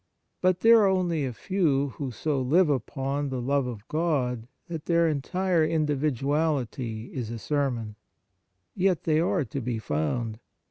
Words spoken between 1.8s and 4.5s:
who so live upon the love of God